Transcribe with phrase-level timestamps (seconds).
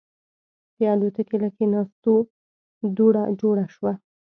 [0.77, 2.13] د الوتکې له کېناستو
[2.97, 3.93] دوړه جوړه شوه.